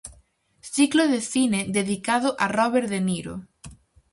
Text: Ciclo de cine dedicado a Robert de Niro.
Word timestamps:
Ciclo 0.75 1.05
de 1.09 1.21
cine 1.21 1.61
dedicado 1.77 2.29
a 2.39 2.45
Robert 2.59 2.89
de 2.93 3.01
Niro. 3.07 3.35